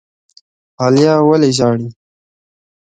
[0.79, 1.89] عالیه ولي ژاړي؟